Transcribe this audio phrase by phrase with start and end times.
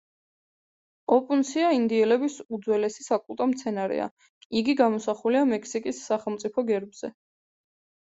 [1.17, 4.11] ოპუნცია ინდიელების უძველესი საკულტო მცენარეა;
[4.63, 7.17] იგი გამოსახულია მექსიკის სახელმწიფო გერბზე.